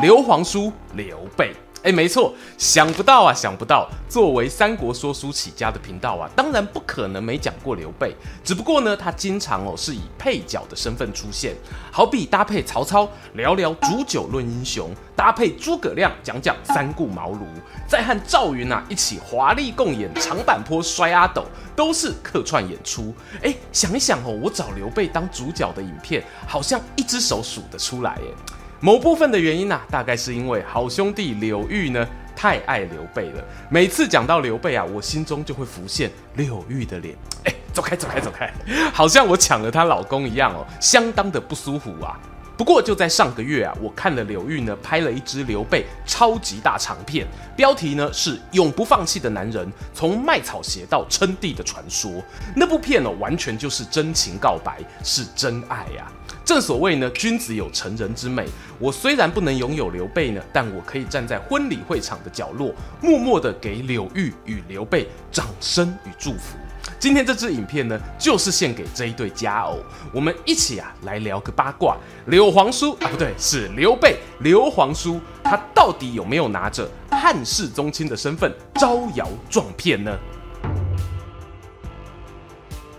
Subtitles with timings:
[0.00, 1.52] 刘皇叔刘备，
[1.82, 8.14] 哎，没错，想不到啊，想不到，作为三国说书起家的频道啊，当然不可能没讲过刘备。
[8.44, 11.56] 只不过呢，他经常哦是以配角的身份出现，
[11.90, 17.42] 好比搭配曹操聊聊煮酒论英雄，搭配诸葛亮讲讲三顾茅庐，
[17.88, 23.12] 再和赵云啊一起华丽共演长坂坡摔阿斗，都是客串演出。
[23.42, 28.32] 哎，想一想哦，我找刘备当主角的影片，好像一只手数得出来耶。
[28.80, 33.44] 某部分的原因啊，大概是因为好兄弟柳玉呢太爱刘备了。
[33.68, 37.16] 每次讲到刘备啊，我心中就会浮现柳玉的脸。
[37.44, 38.52] 哎，走开，走开，走开，
[38.92, 42.16] 好像我抢了她老公一样哦，相当的不舒服啊。
[42.56, 52.10] 不过就在上个月啊，我看了柳玉呢拍了一支刘备超级大长片，标题呢是“永不放弃的男人：从卖草鞋到称帝的传说”。
[52.54, 56.17] 那部片呢，完全就是真情告白，是真爱呀、啊。
[56.48, 58.46] 正所谓呢，君子有成人之美。
[58.78, 66.56] 我虽然不能拥有刘备呢，但我可以站在婚礼会场的角落，默默的给柳玉与刘备掌声与祝福。
[66.98, 69.78] 今天这支影片呢，就是献给这一对佳偶。
[70.10, 71.98] 我们一起啊，来聊个八卦。
[72.28, 74.16] 柳皇叔啊，不对，是刘备。
[74.40, 80.18] 刘皇叔他到底有没有拿着汉室宗亲的身份招摇撞骗呢？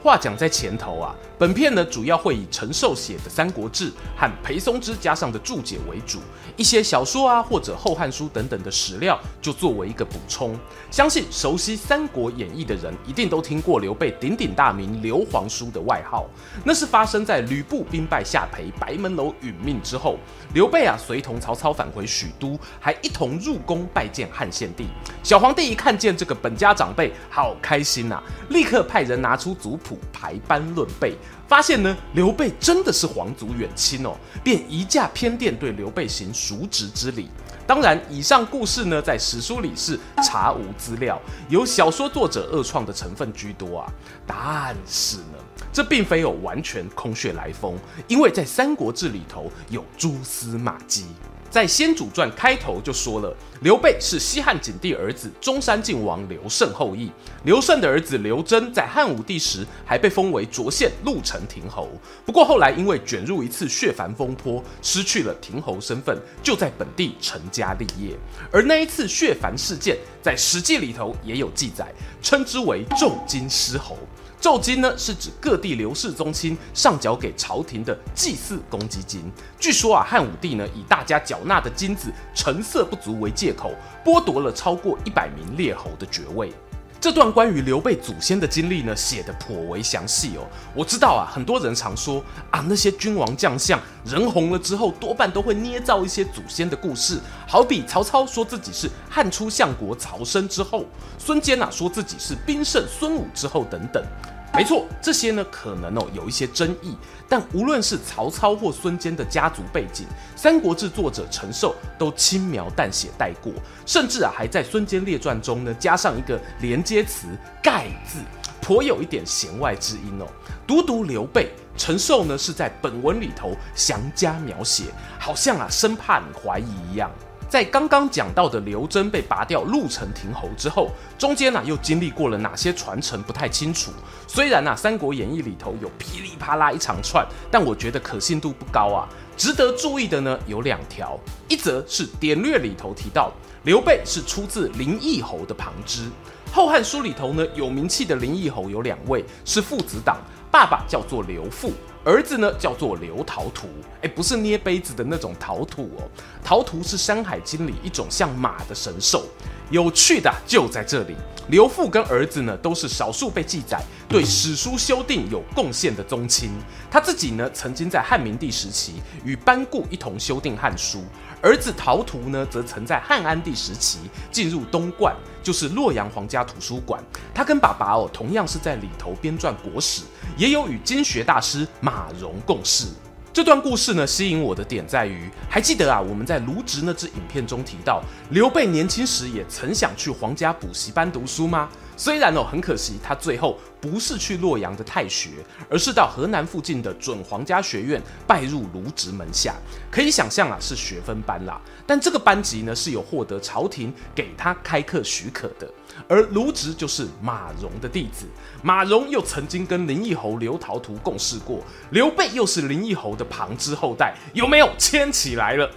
[0.03, 6.19] 话讲在前头啊，本片呢主要会以陈寿写的《三国志》和裴松之加上的注解为主，
[6.57, 10.53] 一些小说啊或者《后汉书》等等的史料就作为一个补充。
[10.91, 16.25] 相信熟悉《三国演义》的人一定都听过刘备鼎鼎大名刘皇叔的外号，
[16.65, 20.17] 那是发生在吕布兵败下邳、白门楼殒命之后，
[20.53, 24.87] 刘备啊随同曹操返回许都，还一同入宫拜见汉献帝。
[25.23, 29.97] 小皇帝一看见这个本家长辈，好开心呐、立刻派人拿出族谱。
[30.11, 31.15] 排班论辈，
[31.47, 37.29] 发现呢，刘备真的是皇族远亲哦，便移驾偏殿对刘备行叔侄之礼。
[37.65, 41.19] 当然，以上故事呢，在史书里是查无资料，
[41.49, 43.93] 由小说作者二创的成分居多啊。
[44.25, 45.37] 但是呢，
[45.71, 51.05] 这并非有完全空穴来风，因为在《三国志》里头有蛛丝马迹。
[51.49, 57.11] 在《先主传》开头就说了，刘备是西汉景帝儿子中山靖王刘胜后裔。
[57.43, 61.89] 刘胜的儿子刘楨在汉武帝时还被封为涿县鹿城亭侯，
[62.23, 68.15] 不过后来因为卷入一次血藩风波，失去了亭侯身份，就在本地成家立业。
[68.51, 73.97] 而那一次血藩事件，在《史记》里头也有记载，称之为纣金狮侯。
[74.41, 79.29] 咒金呢，是指各地刘氏宗亲上缴给朝廷的祭祀公积金。
[79.59, 83.73] 据说啊，汉武帝呢，以大家缴纳的金子成色不足为借口，
[84.03, 86.53] 剥夺了超过一百名列侯的爵位。
[87.01, 90.45] 这段关于刘备祖先的经历呢，写得颇为详细哦。
[90.75, 92.21] 我知道啊，很多人常说
[92.51, 97.17] 啊，那些君王将相人红了之后，多半都会捏造一些祖先的故事，
[97.47, 100.85] 好比曹操说自己是汉初相国曹参之后，
[101.17, 104.03] 孙坚啊说自己是兵圣孙武之后等等。
[104.51, 106.95] 没错，这些呢可能哦有一些争议，
[107.29, 110.05] 但无论是曹操或孙坚的家族背景，
[110.35, 113.53] 《三国志》作者陈寿都轻描淡写带过，
[113.85, 117.27] 甚至啊还在《孙坚列传》中呢加上一个连接词
[117.63, 118.19] “盖”字，
[118.59, 120.27] 颇有一点弦外之音哦。
[120.67, 124.85] 独独刘备，陈寿呢是在本文里头详加描写，
[125.19, 127.09] 好像啊生怕你怀疑一样。
[127.49, 133.91] 在刚刚讲到的刘桢被拔掉鹿城亭侯之后，中间呢、又经历过了哪些传承不太清楚。
[134.27, 139.09] 虽然呢、《三国演义》里头有噼里啪啦一长串，但我觉得可信度不高啊。
[139.35, 143.31] 值得注意的呢有两条，一则是典略里头提到
[143.63, 146.03] 刘备是出自林义侯的旁支，
[146.53, 150.17] 《后汉书》里头呢有名气的林义侯有两位，是父子档，
[150.51, 151.71] 爸爸叫做刘馥。
[152.05, 153.67] 儿子呢叫做刘陶土，
[154.01, 156.07] 哎，不是捏杯子的那种陶土哦，
[156.43, 159.25] 陶土是《山海经》里一种像马的神兽。
[159.69, 161.15] 有趣的就在这里，
[161.49, 166.49] 刘父跟儿子呢都是少数被记载对史书修订有贡献的宗亲。
[166.89, 168.93] 他自己呢曾经在汉明帝时期
[169.23, 171.03] 与班固一同修订汉书，
[171.41, 173.99] 儿子陶图呢则曾在汉安帝时期
[174.29, 177.01] 进入东观，就是洛阳皇家图书馆。
[177.33, 180.03] 他跟爸爸哦同样是在里头编撰国史，
[180.35, 182.87] 也有与经学大师马融共事。
[183.31, 191.69] 这段故事呢，吸引我的点在于，还记得啊，我们在卢植那支影片中提到，刘备年轻时也曾想去皇家补习班读书吗？
[191.95, 195.29] 虽然哦，很可惜，他最后不是去洛阳的太学，
[195.69, 199.53] 而是到河南附近的准皇家学院拜入卢植门下。
[199.91, 201.61] 可以想象啊，是学分班啦。
[201.85, 205.69] 但这个班级呢，是有获得朝廷给他开课许可的。
[206.07, 208.25] 而卢植就是马融的弟子，
[208.61, 215.69] 马融又曾经跟林义侯刘陶图共事过，刘备又是林义侯的旁支后代，有没有 牵起来了？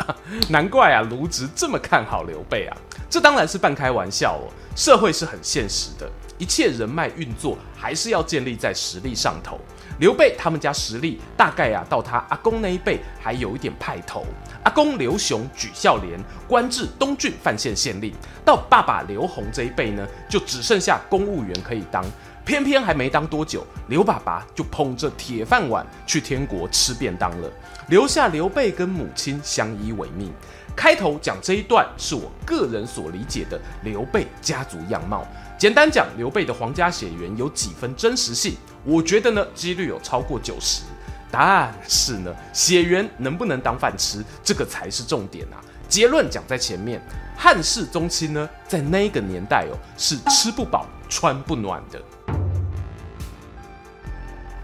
[0.49, 2.77] 难怪啊，卢植这么看好刘备啊。
[3.11, 4.49] 这当然是半开玩笑哦。
[4.75, 6.11] 社会是很现实的，
[6.43, 9.61] 一切人脉运作还是要建立在实力上头。
[10.01, 14.27] 刘备他们家实力大概啊，到他阿公那一辈还有一点派头。
[14.65, 16.19] 阿公刘雄举孝廉，
[16.49, 18.13] 官至东郡范县县令。
[18.45, 22.05] 到爸爸刘宏这一辈呢，就只剩下公务员可以当。
[22.45, 27.49] 偏偏还没当多久，刘爸爸就捧着铁饭碗去天国吃便当了，
[27.87, 30.33] 留下刘备跟母亲相依为命。
[30.75, 35.25] 开头讲这一段是我个人所理解的刘备家族样貌。
[35.63, 38.57] 简单讲，刘备的皇家血缘有几分真实性？
[38.83, 40.83] 我觉得呢，几率有超过九十。
[41.31, 45.63] 但是呢，血缘能不能当饭吃，这个才是重点啊。
[45.89, 47.01] 结论讲在前面，
[47.37, 52.03] 汉室宗亲呢，在那个年代哦，是吃不饱穿不暖的。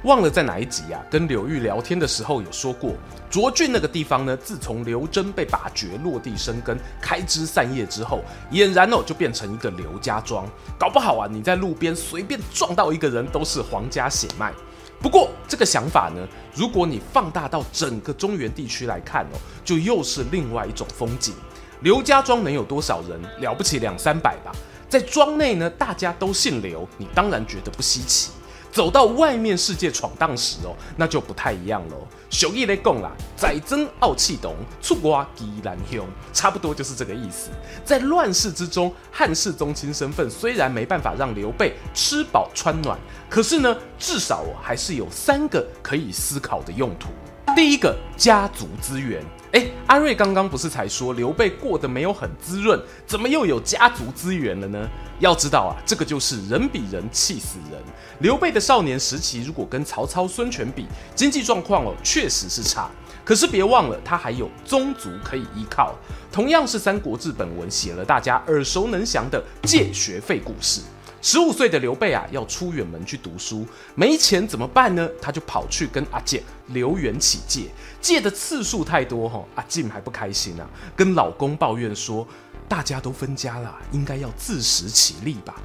[0.05, 1.03] 忘了在哪一集啊？
[1.11, 2.95] 跟柳玉聊天的时候有说过，
[3.31, 8.23] 涿郡那个地方呢，自从刘真被拔爵落地生根、开枝散叶之后，
[8.53, 10.47] 俨然哦就变成一个刘家庄。
[10.79, 14.53] 搞不好啊，你在路边随便撞到一个人都是皇家血脉。
[15.01, 21.35] 不过这个想法呢，如果你放大到整个中原地区来看哦，就又是另外一种风景。
[21.81, 23.21] 刘家庄能有多少人？
[23.41, 24.53] 了不起两三百吧。
[24.89, 28.31] 在庄内呢，大家都姓刘，你当然觉得不稀奇。
[28.71, 31.97] 走到外面世界闯荡时哦，那就不太一样喽。
[32.31, 37.51] 俗语来讲啦，宰曾傲气懂，出瓜吉兰凶，差不多就是这个意思。
[37.85, 42.99] 在乱世之中，汉室宗亲身份虽然没办法让刘备吃饱穿暖，
[43.31, 47.09] 可是呢，至少还是有三个可以思考的用途。
[47.59, 49.21] 第一个，家族资源。
[49.51, 54.89] 哎，阿瑞刚刚不是才说刘备过得没有很滋润，怎么又有家族资源了呢？
[55.19, 57.83] 要知道啊，这个就是人比人气死人。
[58.21, 62.89] 刘备的少年时期，如果跟曹操、孙权比，经济状况哦，确实是差。
[63.25, 65.97] 可是别忘了，他还有宗族可以依靠。
[66.31, 70.81] 同样是《三国志》本文写了大家耳熟能详的借学费故事。
[71.21, 75.09] 十五岁的刘备啊，要出远门去读书，没钱怎么办呢？
[75.21, 77.69] 他就跑去跟阿健刘元起借，
[78.01, 82.27] 借的次数太多哈，阿健还不开心啊，跟老公抱怨说
[82.69, 85.57] ：“大家都分家了，应该要自食其力吧？”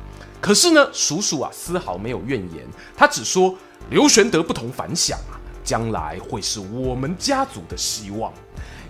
[0.41, 2.67] 可是呢，叔叔啊丝毫没有怨言，
[2.97, 3.55] 他只说
[3.91, 8.33] ：“刘玄德不同凡响啊，将来会是我们家族的希望。”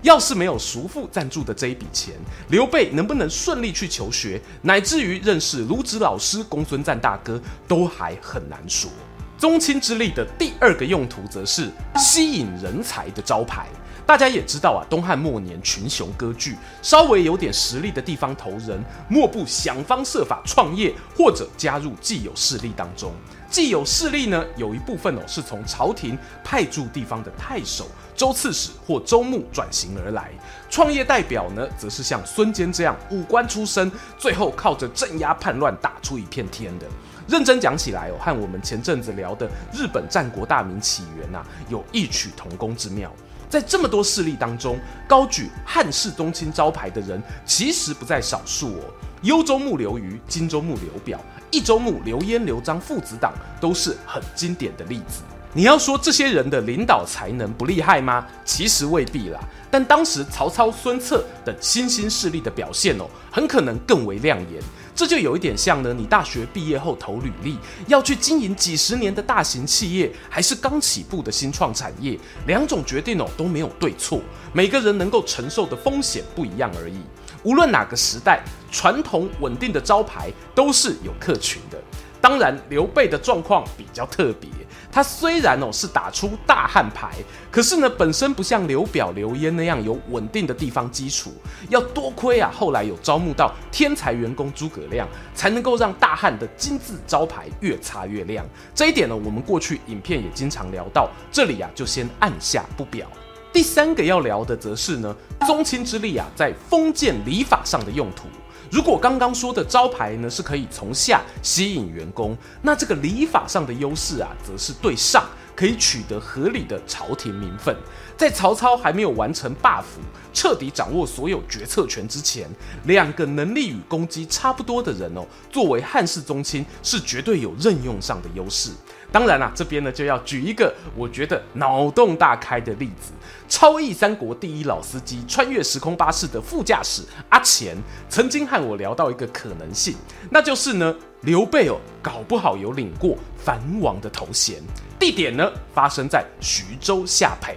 [0.03, 2.13] 要是没有叔父赞助的这一笔钱，
[2.49, 8.91] 刘备能不能顺利去求学，乃至于认识卢植老师、公孙瓒大哥，都还很难说。
[9.37, 13.67] 宗亲之力的第二个用途，则是吸引人才的招牌。
[14.05, 23.13] 大家也知道啊，东汉末年群雄割据，稍微有点实力的地方头人，莫不想方设法创业，或者加入既有势力当中。
[23.49, 30.23] 既有势力呢，有一部分哦是从朝廷派驻地方的太守、州刺史或州牧转型而来；
[30.69, 36.85] 创业代表呢，则是像孙坚这样武官出身，最后靠着镇压叛乱打出一片天的。
[37.27, 43.11] 认真讲起来哦，和我们前阵子聊的日本战国大名起源呐、啊，有异曲同工之妙。
[43.49, 48.81] 在这么多势力当中，高举汉室宗亲招牌的人其实不在少数哦。
[49.21, 51.17] 幽州牧刘虞、荆州牧刘表、
[51.49, 55.21] 益州牧刘焉、刘璋父子党都是很经典的例子。
[55.55, 58.25] 你要说这些人的领导才能不厉害吗？
[58.43, 59.39] 其实未必啦。
[59.69, 64.61] 但当时曹操、孙策等新兴势力的表现哦，很可能更为亮眼。
[64.95, 72.17] 这就有一点像呢，你大学毕业后投履历，要去经营几十年的大型企业，还是刚起步的新创产业，
[72.47, 74.19] 两种决定哦都没有对错，
[74.53, 76.97] 每个人能够承受的风险不一样而已。
[77.43, 81.77] 无论哪个时代，传统稳定的招牌都是有客群的。
[82.19, 84.49] 当然，刘备的状况比较特别。
[84.93, 87.09] 他虽然哦是打出大汉牌，
[87.49, 91.33] 可是呢本身不像刘表、刘焉那样有稳定的地方基础，
[91.69, 98.45] 要多亏啊后来有招募到天才员工诸葛亮，才能够让大汉的金字招牌越擦越亮。
[98.75, 103.07] 这一点呢，我们过去影片也经常聊到，这里啊就先按下不表。
[103.51, 108.27] 第三个要聊的则是呢宗亲之力啊在封建礼法上的用途。
[108.73, 115.23] 如果刚刚说的招牌呢是可以从下吸引员工，那这个礼法上的优势啊，则是对上
[115.55, 117.75] 可以取得合理的朝廷名分。
[118.17, 120.01] 在曹操还没有完成霸服、
[120.33, 122.49] 彻底掌握所有决策权之前，
[122.85, 128.71] 两个能力与攻击差不多的人哦，作为汉室宗亲是绝对有任用上的优势。
[129.13, 133.11] 当然啦，这边呢就要举一个我觉得脑洞大开的例子：
[133.47, 137.77] 超异三国第一老司机、穿越时空巴士的副驾驶阿钱，
[138.09, 139.95] 曾经和我聊到一个可能性，
[140.31, 144.55] 那就是呢，刘备哦，搞不好有领过藩王的头衔，
[144.97, 147.53] 地点呢发生在徐州下邳。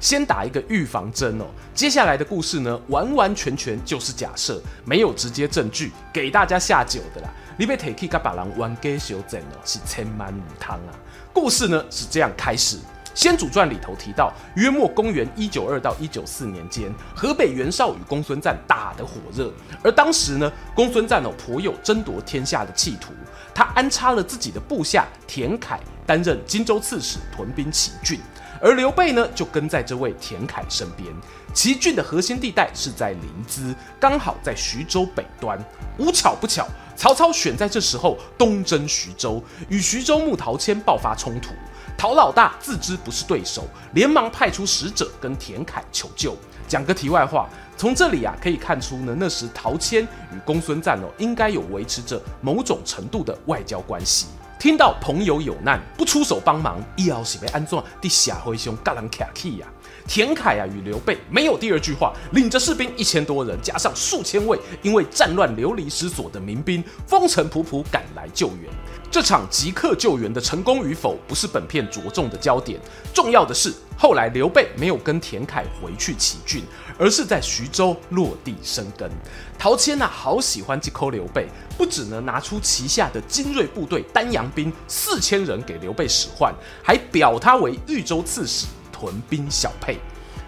[0.00, 7.28] 先打一个预防针哦，接下来的故事呢，完完全全就是假设，没有直接证据给大家下酒的啦。
[7.58, 10.94] 你被 take 个把人玩给修正哦，是千万母汤啊。
[11.34, 12.76] 故事呢是这样开始，
[13.14, 19.52] 《先祖传》里头提到，约莫公元一九二到一九四年间，河北袁绍与公孙瓒打得火热，
[19.82, 23.12] 而当时呢，公孙瓒哦颇有争夺天下的企图，
[23.54, 28.18] 他安插了自己的部下田凯担任荆州刺史，屯兵齐郡。
[28.60, 31.08] 而刘备呢，就跟在这位田凯身边。
[31.52, 35.58] 齐郡的核心地带是在临淄，刚好在徐州北端。
[35.98, 41.50] 无巧不巧，曹操选在这时候东征徐州，与徐州牧陶谦爆发冲突。
[41.98, 46.36] 陶老大自知不是对手，连忙派出使者跟田凯求救。
[46.68, 54.26] 讲个题外话，从这里啊可以看出呢，那时陶谦与公孙瓒哦，应该有维持着某种程度的外交关系。
[54.60, 59.66] 听到朋友有难，不出手帮忙，一要是被安装地下灰熊嘎啷卡气呀！
[60.06, 68.70] 田凯啊与刘备没有第二句话，领着士兵一千多人，加上数千位因为战乱流离失所的民兵，风尘仆仆赶来救援。
[69.10, 72.78] 这场即刻救援的成功与否，不是本片着重的焦点，
[73.14, 76.64] 重要的是后来刘备没有跟田凯回去齐郡。
[77.00, 79.10] 而是在徐州落地生根。
[79.58, 89.98] 陶谦呐，好喜欢这抠刘备，不只呢拿出旗下的精锐部队丹阳兵四千人给刘备使唤，还表他为豫州刺史，屯兵小沛。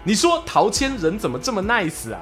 [0.05, 2.21] 你说陶谦人怎么这么 nice 啊？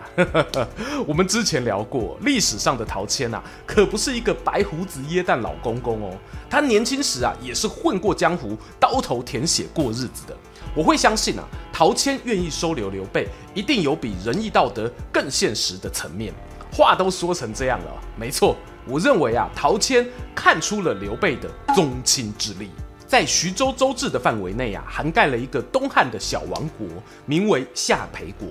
[1.08, 6.16] 我们之前聊过，历史上的陶谦呐，可不是一个白胡子耶诞老公公哦，
[6.48, 10.38] 他年轻时啊也是混过江湖，刀头舔血过日子的。
[10.74, 16.34] 我会相信啊，陶谦愿意收留刘备，一定有比仁义道德更现实的层面。
[16.72, 18.56] 话都说成这样了，没错，
[18.88, 22.70] 我认为啊，陶谦看出了刘备的宗亲之力，
[23.06, 26.88] 在徐州州治的范围内啊，涵盖了一个东汉的小王国，
[27.25, 28.48] 名为夏培国。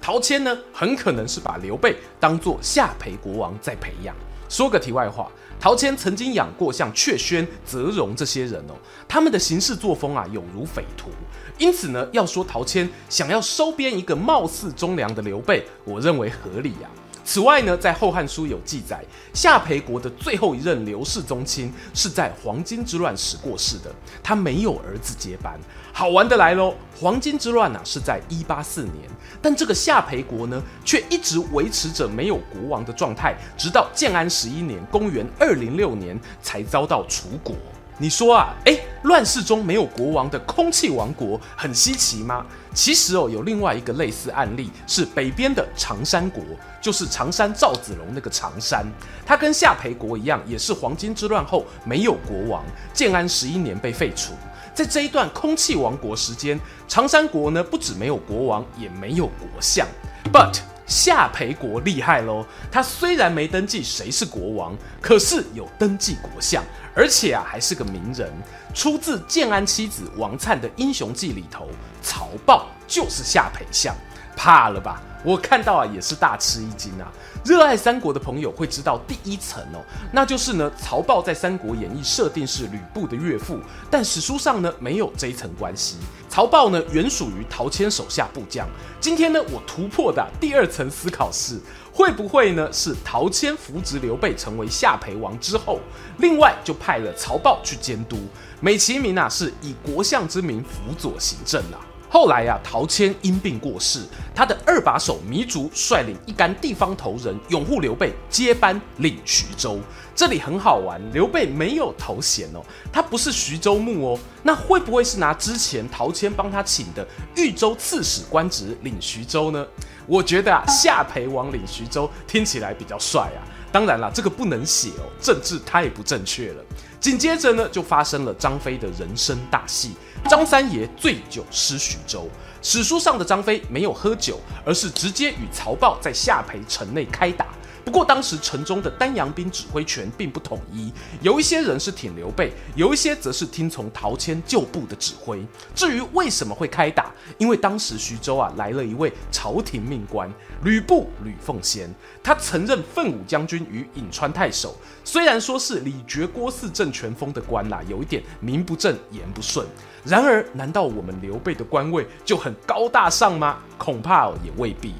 [0.00, 4.14] 陶谦呢，很可能是把刘备当做夏培国王在培养。
[4.48, 5.30] 说个题外话。
[5.60, 8.74] 陶谦曾经养过像阙宣、泽荣这些人哦，
[9.08, 11.08] 他们的行事作风啊，有如匪徒。
[11.56, 17.02] 因此呢，要说陶谦想要收编一个貌似忠良的刘备，我认为合理呀、啊。
[17.24, 23.90] 此外呢，在《后汉书》有记载，夏培国的最后一任刘氏宗亲是在黄巾之乱时过世的，
[24.22, 25.58] 他没有儿子接班。
[25.90, 29.08] 好玩的来喽，黄巾之乱啊是在一八四年，
[29.42, 37.54] 但这个夏培国呢，却一直维持着没有国王的状态，直到建安十一年（公元二零六年）才遭到除国。
[37.96, 42.44] 你说啊，诶，乱世中没有国王的空气王国很稀奇吗？
[42.74, 46.42] 其实哦，有另外一个类似案例，是北边的长山国，
[46.80, 48.84] 就是常山赵子龙那个常山，
[49.24, 54.32] 他跟夏培国一样，也是黄巾之乱后没有国王，建安十一年被废除。
[54.74, 59.86] 在这一段空气王国时间，长山国呢不止没有国王，也没有国相
[60.32, 66.62] ，but 夏培国厉害喽，他虽然没登记谁是国王，可是有登记国相。
[66.96, 68.32] 而且啊，还是个名人，
[68.72, 71.68] 出自建安七子王粲的英雄记里头，
[72.00, 73.92] 曹豹就是夏培相，
[74.36, 75.00] 怕了吧？
[75.24, 77.10] 我看到啊，也是大吃一惊啊。
[77.44, 83.58] 热爱三国的朋友会知道第一层哦，那就是呢，曹豹在《三国演义》设定是吕布的岳父，
[83.90, 85.96] 但史书上呢没有这一层关系。
[86.28, 88.66] 曹豹呢原属于陶谦手下部将。
[89.00, 91.58] 今天呢，我突破的第二层思考是。
[91.96, 92.68] 会不会呢？
[92.72, 95.78] 是陶谦扶植刘备成为下邳王之后，
[96.18, 98.16] 另外就派了曹豹去监督，
[98.60, 101.78] 美其名啊是以国相之名辅佐行政啊。
[102.14, 103.98] 后来啊，陶谦因病过世，
[104.32, 109.80] 他的二把手糜竺率领一干地方头人拥护刘备，接班领徐州。
[110.14, 117.04] 这里很好玩，刘备没有头衔哦，他不是徐州牧哦，那会不会是拿之前陶谦帮他请的
[117.34, 119.66] 豫州刺史官职领徐州呢？
[120.06, 123.42] 我觉得啊，下邳王领徐州听起来比较帅啊。
[123.72, 126.62] 当然了，这个不能写哦，政治太不正确了。
[127.04, 129.92] 紧接着呢，就发生了张飞的人生大戏，
[130.26, 132.26] 张三爷醉酒失徐州。
[132.62, 137.48] 史书上的张飞没有喝酒，而是直接与曹豹在下邳城内开打。
[137.84, 145.44] 不过当时城中的丹阳兵指挥权并不统一，有一些人是挺刘备，有一些则是听从陶谦旧部的指挥。
[145.74, 154.74] 至于为什么会开打，因为当时徐州啊来了一位朝廷命官吕布吕奉先，他曾任奋武将军与颍川太守，
[155.04, 159.66] 虽然说是李傕郭汜政权封的官啦，有一点名不正言不顺。
[160.04, 163.58] 然而，难道我们刘备的官位就很高大上吗？
[163.78, 164.94] 恐怕也未必。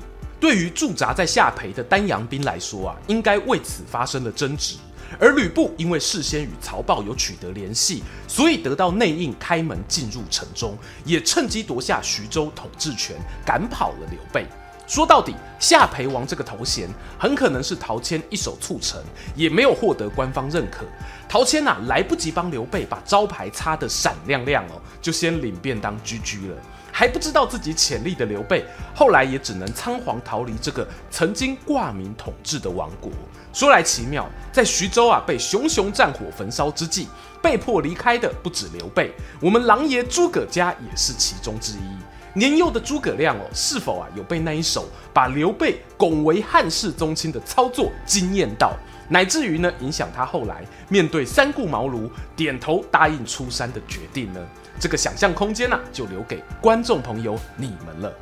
[0.45, 4.77] 对于驻扎在下邳的丹阳兵来说啊，应该为此发生了争执。
[5.19, 14.47] 而吕布因为事先与曹豹有取得联系，所以得到内应开门进入城中，也趁机夺下徐州统治权，赶跑了刘备。
[14.87, 19.03] 说到底，下邳王这个头衔很可能是陶谦一手促成，
[19.35, 20.85] 也没有获得官方认可。
[21.27, 26.57] 陶谦呐、啊，来不及帮刘备把招牌擦得闪亮亮哦，就先领便当居居了。
[26.97, 33.11] 还不知道自己潜力的刘备，后来也只能仓皇逃离这个曾经挂名统治的王国。
[33.53, 37.09] 说来奇妙，在徐州啊被熊熊战火焚烧之际，
[37.43, 42.39] 被迫离开的不止刘备，我们狼爷诸葛家也是其中之一。
[42.39, 48.73] 年幼的诸葛亮哦，是否啊有被那一手把刘备拱为汉室宗亲的操作惊艳到，
[49.09, 54.41] 乃至于呢影响他后来面对三顾茅庐点头答应出山的决定呢？
[54.81, 58.12] 这个想象空间呢、啊，就留给观众朋友你们了。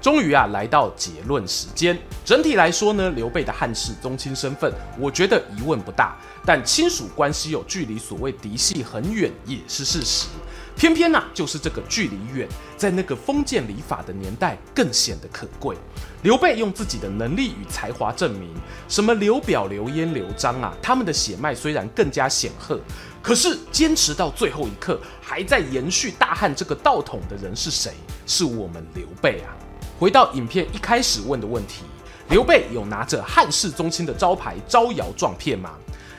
[0.00, 1.96] 终于啊，来到结论时间。
[2.24, 6.16] 整体来说呢，刘备的汉室宗亲身份，我觉得疑问不大。
[6.44, 10.26] 但亲属关系有距离，所谓嫡系很远，也是事实。
[10.74, 15.76] 偏偏呐、啊，就是这个距离远，在那个封建礼法的年代，更显得可贵。
[16.22, 18.50] 刘备用自己的能力与才华证明，
[18.88, 22.80] 什么刘表、刘焉、刘璋啊，他们的血脉虽然更加显赫，
[23.22, 27.92] 可是坚持到最后一刻，还在延续大汉这个道统的人是谁？
[28.26, 29.54] 是我们刘备啊！
[29.98, 31.84] 回到影片一开始问的问题，
[32.28, 35.70] 刘备有拿着汉室宗亲的招牌招摇撞骗吗？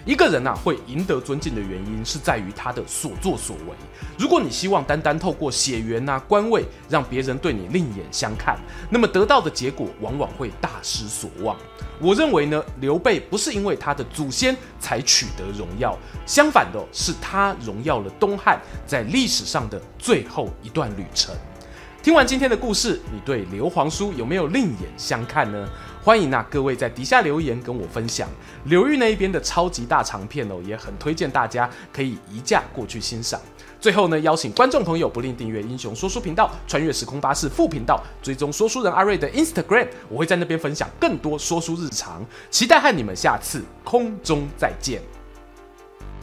[0.06, 3.74] 一个人啊会赢得尊敬的原因是在于他的所作所为。
[4.18, 8.58] 如果你希望单单透过血缘啊官位让别人对你另眼相看，
[8.90, 11.56] 那么得到的结果往往会大失所望。
[12.00, 21.34] 我认为呢，刘备不是因为他的祖先才取得荣耀，相反的是他荣耀了东汉在历史上的最后一段旅程。
[22.02, 25.66] 听完今天的故事，你对刘皇叔有没有另眼相看呢？
[26.04, 28.28] 欢迎啊，各位在底下留言跟我分享。
[28.66, 33.40] 刘玉那一边的超级大长片哦，也很推荐大家可以移驾过去欣赏。
[33.80, 42.22] 最后呢，邀请观众朋友不吝订阅英雄说书频道、穿越时空巴士副频道，追踪说书人阿瑞的 Instagram，我会在那边分享更多说书日常。
[42.52, 45.02] 期待和你们下次空中再见。